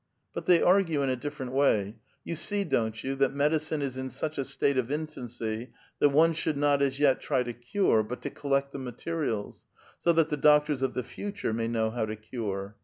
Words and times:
But 0.33 0.47
they 0.47 0.63
argue 0.63 1.03
in 1.03 1.11
a 1.11 1.15
different 1.15 1.51
wa^': 1.51 1.93
You 2.23 2.35
see, 2.35 2.63
don't 2.63 3.03
you, 3.03 3.13
that 3.17 3.35
medicine 3.35 3.83
is 3.83 3.97
in 3.97 4.09
such 4.09 4.39
a 4.39 4.41
stiite 4.41 4.79
of 4.79 4.91
infancy 4.91 5.73
that 5.99 6.09
one 6.09 6.33
should 6.33 6.57
not 6.57 6.81
as 6.81 6.99
yet 6.99 7.21
try 7.21 7.43
to 7.43 7.53
cin 7.53 7.99
e, 7.99 8.01
but 8.01 8.19
to 8.23 8.31
collect 8.31 8.71
the 8.71 8.79
materials; 8.79 9.67
so 9.99 10.11
that 10.13 10.29
the 10.29 10.37
doctors 10.37 10.81
of 10.81 10.95
the 10.95 11.03
future 11.03 11.53
may 11.53 11.67
know 11.67 11.91
how 11.91 12.07
to 12.07 12.15
cure. 12.15 12.77